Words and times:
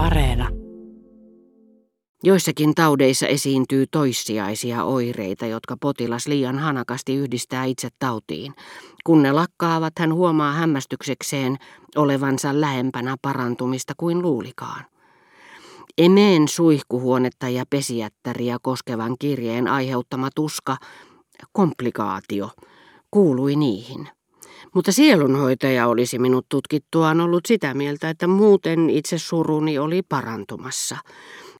Areena. 0.00 0.48
Joissakin 2.22 2.74
taudeissa 2.74 3.26
esiintyy 3.26 3.86
toissijaisia 3.90 4.84
oireita, 4.84 5.46
jotka 5.46 5.76
potilas 5.80 6.26
liian 6.26 6.58
hanakasti 6.58 7.14
yhdistää 7.14 7.64
itse 7.64 7.88
tautiin. 7.98 8.54
Kun 9.04 9.22
ne 9.22 9.32
lakkaavat, 9.32 9.92
hän 9.98 10.14
huomaa 10.14 10.52
hämmästyksekseen 10.52 11.56
olevansa 11.96 12.60
lähempänä 12.60 13.16
parantumista 13.22 13.92
kuin 13.96 14.22
luulikaan. 14.22 14.84
Emeen 15.98 16.48
suihkuhuonetta 16.48 17.48
ja 17.48 17.64
pesijättäriä 17.70 18.56
koskevan 18.62 19.16
kirjeen 19.18 19.68
aiheuttama 19.68 20.28
tuska, 20.34 20.76
komplikaatio, 21.52 22.50
kuului 23.10 23.56
niihin. 23.56 24.08
Mutta 24.74 24.92
sielunhoitaja 24.92 25.86
olisi 25.86 26.18
minut 26.18 26.46
tutkittuaan 26.48 27.20
ollut 27.20 27.46
sitä 27.46 27.74
mieltä, 27.74 28.10
että 28.10 28.26
muuten 28.26 28.90
itse 28.90 29.18
suruni 29.18 29.78
oli 29.78 30.02
parantumassa. 30.02 30.96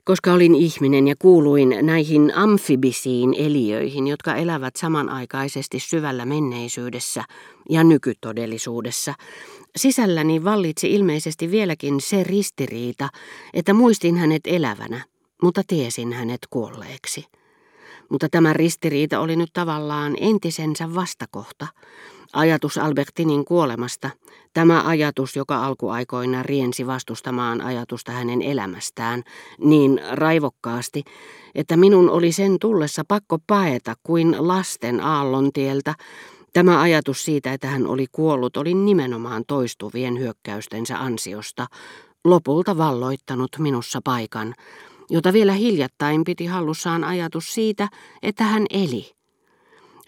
Koska 0.05 0.33
olin 0.33 0.55
ihminen 0.55 1.09
ja 1.09 1.15
kuuluin 1.19 1.77
näihin 1.83 2.33
amfibisiin 2.35 3.35
eliöihin, 3.39 4.07
jotka 4.07 4.35
elävät 4.35 4.77
samanaikaisesti 4.77 5.81
syvällä 5.81 6.25
menneisyydessä 6.25 7.25
ja 7.71 7.85
nykytodellisuudessa, 7.85 9.15
sisälläni 9.77 10.45
vallitsi 10.45 10.95
ilmeisesti 10.95 11.51
vieläkin 11.51 12.01
se 12.01 12.25
ristiriita, 12.25 13.09
että 13.55 13.75
muistin 13.75 14.17
hänet 14.17 14.43
elävänä, 14.45 15.05
mutta 15.43 15.63
tiesin 15.67 16.13
hänet 16.13 16.41
kuolleeksi. 16.51 17.40
Mutta 18.11 18.29
tämä 18.31 18.53
ristiriita 18.53 19.21
oli 19.21 19.37
nyt 19.37 19.51
tavallaan 19.53 20.17
entisensä 20.21 20.95
vastakohta. 20.95 21.67
Ajatus 22.33 22.79
Albertinin 22.79 23.45
kuolemasta, 23.45 24.11
tämä 24.53 24.83
ajatus, 24.87 25.37
joka 25.37 25.65
alkuaikoina 25.67 26.43
riensi 26.43 26.87
vastustamaan 26.87 27.61
ajatusta 27.61 28.13
hänen 28.13 28.43
elämästään 28.43 29.23
niin 29.59 30.01
raivokkaasti, 30.13 31.05
että 31.55 31.77
minun 31.77 32.11
oli 32.11 32.33
sen 32.33 32.57
tullessa 32.61 33.03
pakko 33.09 33.39
paeta 33.47 33.95
kuin 34.03 34.37
lasten 34.39 35.01
aallontieltä, 35.01 35.95
Tämä 36.53 36.81
ajatus 36.81 37.25
siitä, 37.25 37.53
että 37.53 37.67
hän 37.67 37.87
oli 37.87 38.07
kuollut, 38.13 38.57
oli 38.57 38.75
nimenomaan 38.75 39.45
toistuvien 39.47 40.19
hyökkäystensä 40.19 40.99
ansiosta. 40.99 41.67
Lopulta 42.25 42.79
valloittanut 42.79 43.51
minussa 43.59 44.01
paikan, 44.05 44.55
jota 45.11 45.33
vielä 45.33 45.53
hiljattain 45.53 46.25
piti 46.25 46.47
hallussaan 46.47 47.05
ajatus 47.05 47.55
siitä, 47.55 47.89
että 48.23 48.45
hän 48.45 48.67
eli. 48.71 49.13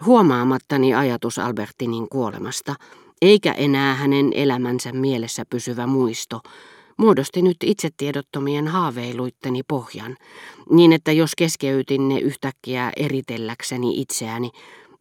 Huomaamattani 0.04 0.94
ajatus 0.94 1.38
Albertinin 1.38 2.08
kuolemasta, 2.08 2.74
eikä 3.22 3.52
enää 3.52 3.94
hänen 3.94 4.32
elämänsä 4.34 4.92
mielessä 4.92 5.44
pysyvä 5.50 5.86
muisto, 5.86 6.40
muodosti 6.96 7.42
nyt 7.42 7.56
itsetiedottomien 7.64 8.68
haaveiluitteni 8.68 9.62
pohjan, 9.68 10.16
niin 10.70 10.92
että 10.92 11.12
jos 11.12 11.34
keskeytin 11.36 12.08
ne 12.08 12.18
yhtäkkiä 12.18 12.92
eritelläkseni 12.96 14.00
itseäni, 14.00 14.50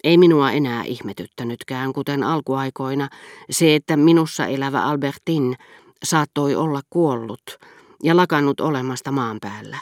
ei 0.03 0.17
minua 0.17 0.51
enää 0.51 0.83
ihmetyttänytkään, 0.83 1.93
kuten 1.93 2.23
alkuaikoina, 2.23 3.09
se, 3.49 3.75
että 3.75 3.97
minussa 3.97 4.47
elävä 4.47 4.83
Albertin 4.83 5.55
saattoi 6.03 6.55
olla 6.55 6.81
kuollut 6.89 7.57
ja 8.03 8.15
lakannut 8.15 8.59
olemasta 8.59 9.11
maan 9.11 9.37
päällä, 9.41 9.77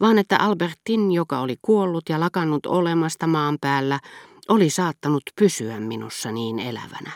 vaan 0.00 0.18
että 0.18 0.36
Albertin, 0.38 1.12
joka 1.12 1.40
oli 1.40 1.56
kuollut 1.62 2.08
ja 2.08 2.20
lakannut 2.20 2.66
olemasta 2.66 3.26
maan 3.26 3.58
päällä, 3.60 4.00
oli 4.48 4.70
saattanut 4.70 5.22
pysyä 5.38 5.80
minussa 5.80 6.32
niin 6.32 6.58
elävänä. 6.58 7.10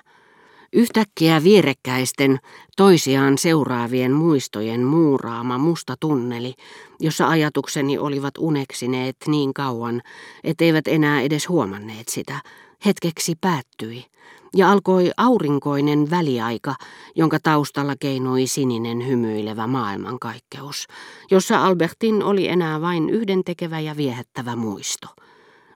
Yhtäkkiä 0.73 1.43
vierekkäisten, 1.45 2.39
toisiaan 2.77 3.39
seuraavien 3.39 4.13
muistojen 4.13 4.85
muuraama 4.85 5.59
musta 5.59 5.95
tunneli, 6.01 6.55
jossa 7.01 7.29
ajatukseni 7.29 7.99
olivat 7.99 8.39
uneksineet 8.39 9.17
niin 9.27 9.55
kauan, 9.55 10.03
etteivät 10.45 10.89
enää 10.89 11.21
edes 11.21 11.49
huomanneet 11.49 12.09
sitä, 12.09 12.41
hetkeksi 12.85 13.35
päättyi, 13.41 14.05
ja 14.55 14.73
alkoi 14.73 15.11
aurinkoinen 15.17 16.11
väliaika, 16.11 16.75
jonka 17.15 17.39
taustalla 17.43 17.95
keinui 18.01 18.47
sininen 18.47 19.07
hymyilevä 19.07 19.67
maailmankaikkeus, 19.67 20.87
jossa 21.31 21.65
Albertin 21.65 22.23
oli 22.23 22.49
enää 22.49 22.81
vain 22.81 23.11
yhdentekevä 23.11 23.81
ja 23.81 23.97
viehättävä 23.97 24.57
muisto. 24.57 25.07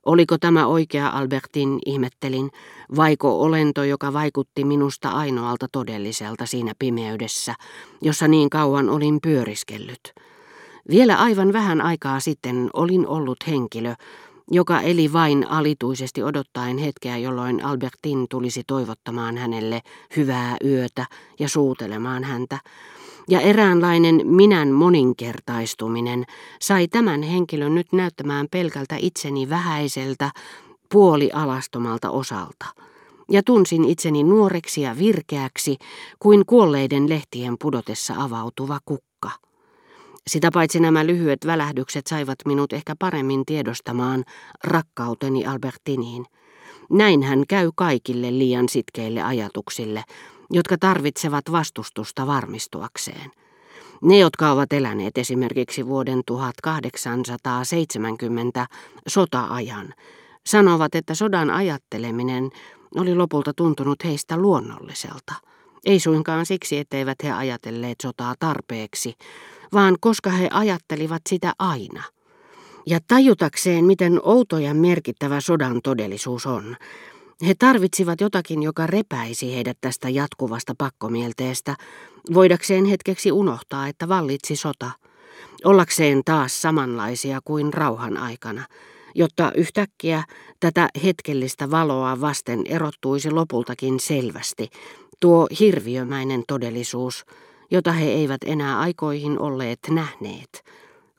Oliko 0.06 0.38
tämä 0.38 0.66
oikea 0.66 1.08
Albertin, 1.08 1.78
ihmettelin, 1.86 2.50
vaiko 2.96 3.42
olento, 3.42 3.84
joka 3.84 4.12
vaikutti 4.12 4.64
minusta 4.64 5.08
ainoalta 5.08 5.66
todelliselta 5.72 6.46
siinä 6.46 6.72
pimeydessä, 6.78 7.54
jossa 8.02 8.28
niin 8.28 8.50
kauan 8.50 8.90
olin 8.90 9.18
pyöriskellyt. 9.22 10.12
Vielä 10.90 11.16
aivan 11.16 11.52
vähän 11.52 11.80
aikaa 11.80 12.20
sitten 12.20 12.70
olin 12.72 13.06
ollut 13.06 13.38
henkilö, 13.46 13.94
joka 14.50 14.81
eli 14.81 15.12
vain 15.12 15.47
alituisesti 15.48 16.22
odottaen 16.22 16.78
hetkeä, 16.78 17.16
jolloin 17.16 17.64
Albertin 17.64 18.26
tulisi 18.31 18.62
toivottamaan 18.66 19.36
hänelle 19.36 19.81
hyvää 20.16 20.56
yötä 20.64 21.06
ja 21.38 21.48
suutelemaan 21.48 22.25
häntä, 22.25 22.58
ja 23.28 23.41
eräänlainen 23.41 24.20
minän 24.25 24.69
moninkertaistuminen 24.69 26.25
sai 26.60 26.88
tämän 26.88 27.22
henkilön 27.22 27.75
nyt 27.75 27.92
näyttämään 27.92 28.47
pelkältä 28.50 28.97
itseni 28.98 29.50
vähäiseltä, 29.50 30.31
puolialastomalta 30.92 32.10
osalta. 32.10 32.66
Ja 33.31 33.42
tunsin 33.42 33.84
itseni 33.84 34.22
nuoreksi 34.22 34.81
ja 34.81 34.98
virkeäksi 34.98 35.76
kuin 36.19 36.47
kuolleiden 36.47 37.08
lehtien 37.08 37.56
pudotessa 37.60 38.14
avautuva 38.19 38.78
kukka. 38.84 39.07
Sitä 40.28 40.48
paitsi 40.54 40.80
nämä 40.80 41.06
lyhyet 41.06 41.46
välähdykset 41.46 42.06
saivat 42.06 42.38
minut 42.46 42.72
ehkä 42.72 42.94
paremmin 42.98 43.46
tiedostamaan 43.46 44.24
rakkauteni 44.64 45.46
Albertiniin. 45.46 46.26
Näin 46.90 47.22
hän 47.22 47.42
käy 47.48 47.70
kaikille 47.74 48.38
liian 48.38 48.68
sitkeille 48.68 49.22
ajatuksille, 49.22 50.04
jotka 50.50 50.76
tarvitsevat 50.80 51.44
vastustusta 51.52 52.26
varmistuakseen. 52.26 53.30
Ne, 54.02 54.18
jotka 54.18 54.52
ovat 54.52 54.72
eläneet 54.72 55.18
esimerkiksi 55.18 55.86
vuoden 55.86 56.22
1870 56.26 58.66
sota-ajan, 59.06 59.94
sanovat, 60.46 60.94
että 60.94 61.14
sodan 61.14 61.50
ajatteleminen 61.50 62.50
oli 62.94 63.14
lopulta 63.14 63.52
tuntunut 63.56 64.04
heistä 64.04 64.36
luonnolliselta. 64.36 65.34
Ei 65.84 66.00
suinkaan 66.00 66.46
siksi, 66.46 66.78
etteivät 66.78 67.18
he 67.24 67.32
ajatelleet 67.32 67.96
sotaa 68.02 68.34
tarpeeksi, 68.38 69.14
vaan 69.72 69.96
koska 70.00 70.30
he 70.30 70.48
ajattelivat 70.52 71.22
sitä 71.28 71.52
aina. 71.58 72.02
Ja 72.86 72.98
tajutakseen, 73.08 73.84
miten 73.84 74.20
outo 74.22 74.58
ja 74.58 74.74
merkittävä 74.74 75.40
sodan 75.40 75.80
todellisuus 75.82 76.46
on, 76.46 76.76
he 77.46 77.54
tarvitsivat 77.58 78.20
jotakin, 78.20 78.62
joka 78.62 78.86
repäisi 78.86 79.54
heidät 79.54 79.78
tästä 79.80 80.08
jatkuvasta 80.08 80.74
pakkomielteestä, 80.78 81.76
voidakseen 82.34 82.84
hetkeksi 82.84 83.32
unohtaa, 83.32 83.88
että 83.88 84.08
vallitsi 84.08 84.56
sota, 84.56 84.90
ollakseen 85.64 86.22
taas 86.24 86.62
samanlaisia 86.62 87.40
kuin 87.44 87.74
rauhan 87.74 88.16
aikana, 88.16 88.64
jotta 89.14 89.52
yhtäkkiä 89.54 90.24
tätä 90.60 90.88
hetkellistä 91.04 91.70
valoa 91.70 92.20
vasten 92.20 92.62
erottuisi 92.66 93.30
lopultakin 93.30 94.00
selvästi 94.00 94.70
tuo 95.20 95.48
hirviömäinen 95.60 96.42
todellisuus, 96.48 97.24
jota 97.70 97.92
he 97.92 98.04
eivät 98.04 98.40
enää 98.46 98.78
aikoihin 98.78 99.38
olleet 99.38 99.78
nähneet, 99.90 100.64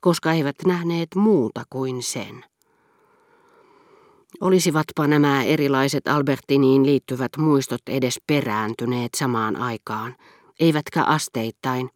koska 0.01 0.31
eivät 0.33 0.55
nähneet 0.65 1.15
muuta 1.15 1.63
kuin 1.69 2.03
sen. 2.03 2.45
Olisivatpa 4.41 5.07
nämä 5.07 5.43
erilaiset 5.43 6.07
Albertiniin 6.07 6.85
liittyvät 6.85 7.31
muistot 7.37 7.81
edes 7.87 8.21
perääntyneet 8.27 9.13
samaan 9.13 9.55
aikaan, 9.55 10.15
eivätkä 10.59 11.03
asteittain, 11.03 11.89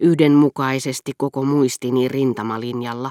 yhdenmukaisesti 0.00 1.12
koko 1.16 1.42
muistini 1.42 2.08
rintamalinjalla, 2.08 3.10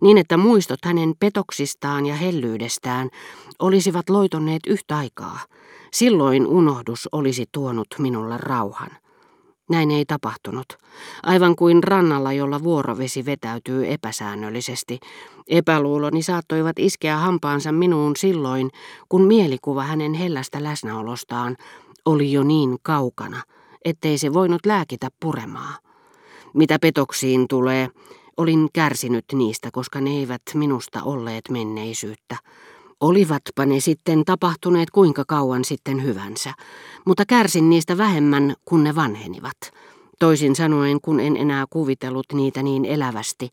niin 0.00 0.18
että 0.18 0.36
muistot 0.36 0.78
hänen 0.84 1.14
petoksistaan 1.20 2.06
ja 2.06 2.14
hellyydestään 2.14 3.10
olisivat 3.58 4.10
loitonneet 4.10 4.62
yhtä 4.66 4.96
aikaa. 4.96 5.38
Silloin 5.92 6.46
unohdus 6.46 7.08
olisi 7.12 7.46
tuonut 7.52 7.88
minulle 7.98 8.38
rauhan. 8.38 8.90
Näin 9.70 9.90
ei 9.90 10.04
tapahtunut. 10.04 10.66
Aivan 11.22 11.56
kuin 11.56 11.84
rannalla, 11.84 12.32
jolla 12.32 12.62
vuorovesi 12.62 13.24
vetäytyy 13.24 13.92
epäsäännöllisesti. 13.92 15.00
Epäluuloni 15.48 16.22
saattoivat 16.22 16.78
iskeä 16.78 17.16
hampaansa 17.16 17.72
minuun 17.72 18.16
silloin, 18.16 18.70
kun 19.08 19.22
mielikuva 19.22 19.82
hänen 19.82 20.14
hellästä 20.14 20.62
läsnäolostaan 20.62 21.56
oli 22.04 22.32
jo 22.32 22.42
niin 22.42 22.76
kaukana, 22.82 23.42
ettei 23.84 24.18
se 24.18 24.32
voinut 24.32 24.66
lääkitä 24.66 25.08
puremaa. 25.20 25.78
Mitä 26.54 26.78
petoksiin 26.78 27.48
tulee, 27.48 27.88
olin 28.36 28.68
kärsinyt 28.72 29.24
niistä, 29.32 29.68
koska 29.72 30.00
ne 30.00 30.10
eivät 30.10 30.42
minusta 30.54 31.02
olleet 31.02 31.44
menneisyyttä. 31.50 32.36
Olivatpa 33.00 33.66
ne 33.66 33.80
sitten 33.80 34.24
tapahtuneet 34.24 34.90
kuinka 34.90 35.24
kauan 35.28 35.64
sitten 35.64 36.02
hyvänsä, 36.02 36.54
mutta 37.06 37.26
kärsin 37.26 37.70
niistä 37.70 37.98
vähemmän, 37.98 38.54
kun 38.64 38.84
ne 38.84 38.94
vanhenivat. 38.94 39.56
Toisin 40.18 40.56
sanoen, 40.56 41.00
kun 41.00 41.20
en 41.20 41.36
enää 41.36 41.64
kuvitellut 41.70 42.26
niitä 42.32 42.62
niin 42.62 42.84
elävästi, 42.84 43.48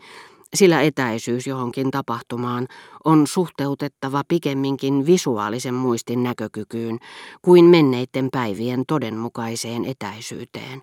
sillä 0.53 0.81
etäisyys 0.81 1.47
johonkin 1.47 1.91
tapahtumaan 1.91 2.67
on 3.05 3.27
suhteutettava 3.27 4.23
pikemminkin 4.27 5.05
visuaalisen 5.05 5.73
muistin 5.73 6.23
näkökykyyn 6.23 6.99
kuin 7.41 7.65
menneiden 7.65 8.29
päivien 8.31 8.83
todenmukaiseen 8.87 9.85
etäisyyteen. 9.85 10.81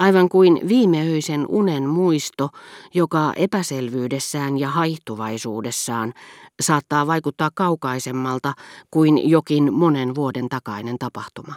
Aivan 0.00 0.28
kuin 0.28 0.60
viimeöisen 0.68 1.46
unen 1.48 1.88
muisto, 1.88 2.48
joka 2.94 3.32
epäselvyydessään 3.36 4.58
ja 4.58 4.70
haihtuvaisuudessaan 4.70 6.14
saattaa 6.60 7.06
vaikuttaa 7.06 7.50
kaukaisemmalta 7.54 8.52
kuin 8.90 9.30
jokin 9.30 9.74
monen 9.74 10.14
vuoden 10.14 10.48
takainen 10.48 10.98
tapahtuma. 10.98 11.54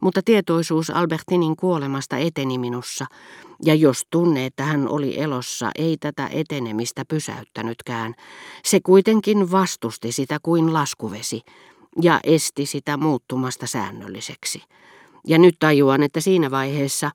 Mutta 0.00 0.20
tietoisuus 0.24 0.90
Albertinin 0.90 1.56
kuolemasta 1.56 2.16
eteni 2.16 2.58
minussa, 2.58 3.06
ja 3.64 3.74
jos 3.74 4.02
tunne, 4.10 4.46
että 4.46 4.64
hän 4.64 4.88
oli 4.88 5.20
elossa, 5.20 5.70
ei 5.74 5.96
tätä 5.96 6.28
etenemistä 6.32 7.04
pysäyttänytkään, 7.08 8.14
se 8.64 8.80
kuitenkin 8.80 9.50
vastusti 9.50 10.12
sitä 10.12 10.38
kuin 10.42 10.72
laskuvesi 10.72 11.40
ja 12.02 12.20
esti 12.24 12.66
sitä 12.66 12.96
muuttumasta 12.96 13.66
säännölliseksi. 13.66 14.62
Ja 15.26 15.38
nyt 15.38 15.56
tajuan, 15.58 16.02
että 16.02 16.20
siinä 16.20 16.50
vaiheessa, 16.50 17.10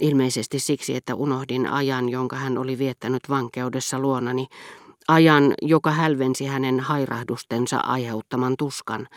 ilmeisesti 0.00 0.58
siksi, 0.58 0.96
että 0.96 1.14
unohdin 1.14 1.66
ajan, 1.66 2.08
jonka 2.08 2.36
hän 2.36 2.58
oli 2.58 2.78
viettänyt 2.78 3.22
vankeudessa 3.28 3.98
luonani, 3.98 4.46
ajan, 5.08 5.54
joka 5.62 5.90
hälvensi 5.90 6.46
hänen 6.46 6.80
hairahdustensa 6.80 7.76
aiheuttaman 7.76 8.54
tuskan, 8.58 9.08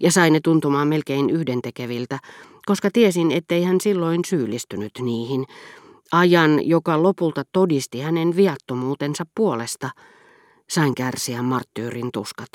ja 0.00 0.12
sai 0.12 0.30
ne 0.30 0.40
tuntumaan 0.40 0.88
melkein 0.88 1.30
yhdentekeviltä, 1.30 2.18
koska 2.66 2.90
tiesin, 2.92 3.30
ettei 3.30 3.62
hän 3.62 3.80
silloin 3.80 4.20
syyllistynyt 4.26 4.92
niihin, 5.00 5.44
ajan, 6.12 6.68
joka 6.68 7.02
lopulta 7.02 7.44
todisti 7.52 8.00
hänen 8.00 8.36
viattomuutensa 8.36 9.24
puolesta, 9.34 9.90
sain 10.70 10.94
kärsiä 10.94 11.42
marttyyrin 11.42 12.12
tuskat. 12.12 12.50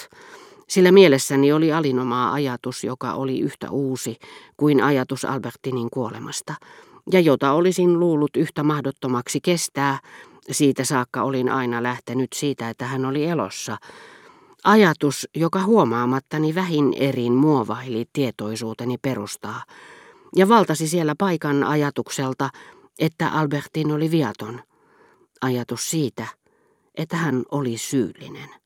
Sillä 0.74 0.92
mielessäni 0.92 1.52
oli 1.54 1.74
alinomaa 1.74 2.34
ajatus, 2.34 2.84
joka 2.84 3.14
oli 3.14 3.40
yhtä 3.40 3.70
uusi 3.72 4.18
kuin 4.58 4.84
ajatus 4.84 5.26
Albertinin 5.26 5.90
kuolemasta, 5.90 6.54
ja 7.12 7.20
jota 7.20 7.52
olisin 7.52 8.00
luullut 8.00 8.38
yhtä 8.38 8.64
mahdottomaksi 8.64 9.40
kestää, 9.42 10.00
siitä 10.52 10.84
saakka 10.84 11.24
olin 11.24 11.50
aina 11.50 11.84
lähtenyt 11.84 12.34
siitä, 12.34 12.70
että 12.70 12.86
hän 12.86 13.06
oli 13.06 13.26
elossa. 13.26 13.78
Ajatus, 14.64 15.28
joka 15.36 15.64
huomaamattani 15.64 16.56
vähin 16.56 16.94
erin 16.94 17.34
muovaili 17.34 18.06
tietoisuuteni 18.14 18.98
perustaa, 19.02 19.64
ja 20.36 20.50
valtasi 20.50 20.88
siellä 20.88 21.16
paikan 21.18 21.64
ajatukselta, 21.64 22.50
että 23.00 23.30
Albertin 23.30 23.92
oli 23.92 24.12
viaton. 24.12 24.62
Ajatus 25.42 25.90
siitä, 25.90 26.28
että 26.96 27.18
hän 27.18 27.44
oli 27.52 27.78
syyllinen. 27.78 28.63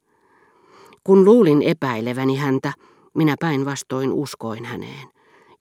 Kun 1.08 1.26
luulin 1.26 1.62
epäileväni 1.62 2.36
häntä, 2.36 2.74
minä 3.14 3.36
päinvastoin 3.40 4.12
uskoin 4.12 4.66
häneen, 4.66 5.08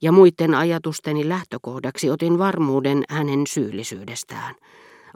ja 0.01 0.11
muiden 0.11 0.55
ajatusteni 0.55 1.29
lähtökohdaksi 1.29 2.09
otin 2.09 2.37
varmuuden 2.37 3.03
hänen 3.09 3.47
syyllisyydestään. 3.47 4.55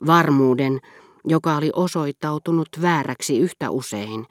Varmuuden, 0.06 0.80
joka 1.26 1.58
oli 1.58 1.70
osoittautunut 1.76 2.68
vääräksi 2.82 3.40
yhtä 3.40 3.70
usein 3.70 4.26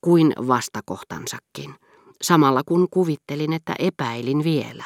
kuin 0.00 0.32
vastakohtansakin, 0.46 1.74
samalla 2.22 2.62
kun 2.66 2.86
kuvittelin, 2.90 3.52
että 3.52 3.74
epäilin 3.78 4.44
vielä. 4.44 4.84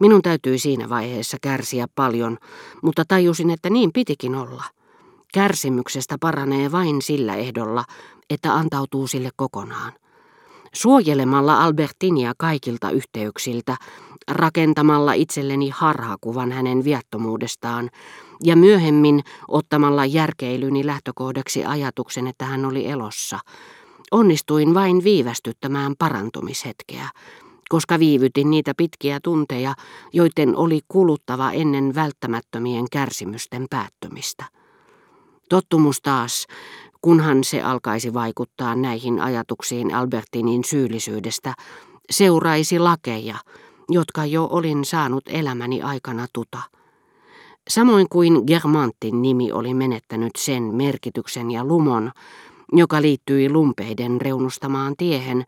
Minun 0.00 0.22
täytyi 0.22 0.58
siinä 0.58 0.88
vaiheessa 0.88 1.36
kärsiä 1.42 1.86
paljon, 1.94 2.38
mutta 2.82 3.04
tajusin, 3.08 3.50
että 3.50 3.70
niin 3.70 3.92
pitikin 3.92 4.34
olla. 4.34 4.64
Kärsimyksestä 5.34 6.16
paranee 6.20 6.72
vain 6.72 7.02
sillä 7.02 7.34
ehdolla, 7.34 7.84
että 8.30 8.54
antautuu 8.54 9.06
sille 9.06 9.30
kokonaan. 9.36 9.92
Suojelemalla 10.74 11.64
Albertinia 11.64 12.32
kaikilta 12.38 12.90
yhteyksiltä, 12.90 13.76
rakentamalla 14.28 15.12
itselleni 15.12 15.70
harhakuvan 15.70 16.52
hänen 16.52 16.84
viattomuudestaan 16.84 17.90
ja 18.44 18.56
myöhemmin 18.56 19.20
ottamalla 19.48 20.06
järkeilyni 20.06 20.86
lähtökohdaksi 20.86 21.64
ajatuksen, 21.64 22.26
että 22.26 22.44
hän 22.44 22.64
oli 22.64 22.88
elossa, 22.88 23.38
onnistuin 24.10 24.74
vain 24.74 25.04
viivästyttämään 25.04 25.94
parantumishetkeä, 25.98 27.08
koska 27.68 27.98
viivytin 27.98 28.50
niitä 28.50 28.72
pitkiä 28.76 29.18
tunteja, 29.22 29.74
joiden 30.12 30.56
oli 30.56 30.80
kuluttava 30.88 31.52
ennen 31.52 31.94
välttämättömien 31.94 32.84
kärsimysten 32.90 33.66
päättymistä. 33.70 34.44
Tottumus 35.48 36.00
taas, 36.00 36.46
kunhan 37.00 37.44
se 37.44 37.62
alkaisi 37.62 38.14
vaikuttaa 38.14 38.74
näihin 38.74 39.20
ajatuksiin 39.20 39.94
Albertinin 39.94 40.64
syyllisyydestä, 40.64 41.54
seuraisi 42.10 42.78
lakeja, 42.78 43.36
jotka 43.88 44.24
jo 44.24 44.48
olin 44.50 44.84
saanut 44.84 45.24
elämäni 45.26 45.82
aikana 45.82 46.26
tuta. 46.32 46.58
Samoin 47.68 48.08
kuin 48.08 48.42
Germantin 48.46 49.22
nimi 49.22 49.52
oli 49.52 49.74
menettänyt 49.74 50.32
sen 50.38 50.62
merkityksen 50.62 51.50
ja 51.50 51.64
lumon, 51.64 52.12
joka 52.72 53.02
liittyi 53.02 53.50
lumpeiden 53.50 54.20
reunustamaan 54.20 54.94
tiehen, 54.96 55.44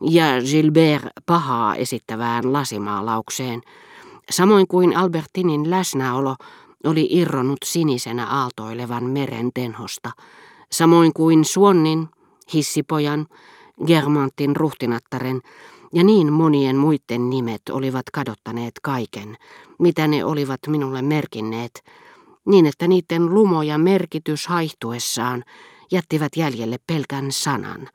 ja 0.00 0.24
Gilbert 0.50 1.02
pahaa 1.26 1.74
esittävään 1.74 2.52
lasimaalaukseen, 2.52 3.60
samoin 4.30 4.68
kuin 4.68 4.96
Albertinin 4.96 5.70
läsnäolo 5.70 6.36
oli 6.84 7.08
irronnut 7.10 7.58
sinisenä 7.64 8.26
aaltoilevan 8.26 9.04
meren 9.04 9.50
tenhosta, 9.54 10.10
samoin 10.72 11.12
kuin 11.12 11.44
Suonnin, 11.44 12.08
hissipojan, 12.54 13.26
Germantin 13.86 14.56
ruhtinattaren 14.56 15.40
ja 15.92 16.04
niin 16.04 16.32
monien 16.32 16.76
muiden 16.76 17.30
nimet 17.30 17.62
olivat 17.70 18.10
kadottaneet 18.12 18.72
kaiken, 18.82 19.36
mitä 19.78 20.08
ne 20.08 20.24
olivat 20.24 20.60
minulle 20.66 21.02
merkinneet, 21.02 21.84
niin 22.46 22.66
että 22.66 22.88
niiden 22.88 23.34
lumo 23.34 23.62
ja 23.62 23.78
merkitys 23.78 24.46
haihtuessaan 24.46 25.44
jättivät 25.90 26.36
jäljelle 26.36 26.76
pelkän 26.86 27.32
sanan, 27.32 27.88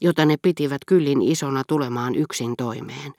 jota 0.00 0.24
ne 0.24 0.36
pitivät 0.42 0.84
kyllin 0.86 1.22
isona 1.22 1.62
tulemaan 1.68 2.14
yksin 2.14 2.56
toimeen, 2.56 3.12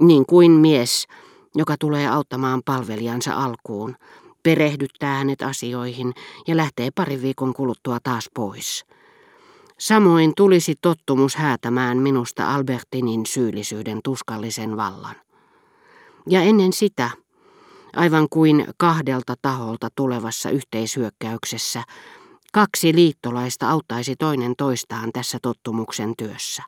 niin 0.00 0.26
kuin 0.26 0.50
mies, 0.52 1.06
joka 1.54 1.76
tulee 1.80 2.08
auttamaan 2.08 2.62
palvelijansa 2.64 3.32
alkuun, 3.34 3.96
perehdyttää 4.46 5.14
hänet 5.14 5.42
asioihin 5.42 6.14
ja 6.46 6.56
lähtee 6.56 6.90
parin 6.94 7.22
viikon 7.22 7.54
kuluttua 7.54 7.98
taas 8.02 8.28
pois. 8.34 8.84
Samoin 9.78 10.32
tulisi 10.36 10.74
tottumus 10.82 11.36
häätämään 11.36 11.98
minusta 11.98 12.54
Albertinin 12.54 13.26
syyllisyyden 13.26 14.00
tuskallisen 14.04 14.76
vallan. 14.76 15.16
Ja 16.28 16.42
ennen 16.42 16.72
sitä, 16.72 17.10
aivan 17.96 18.26
kuin 18.30 18.66
kahdelta 18.76 19.34
taholta 19.42 19.88
tulevassa 19.94 20.50
yhteishyökkäyksessä, 20.50 21.82
kaksi 22.52 22.94
liittolaista 22.94 23.70
auttaisi 23.70 24.16
toinen 24.16 24.54
toistaan 24.58 25.12
tässä 25.12 25.38
tottumuksen 25.42 26.14
työssä. 26.18 26.62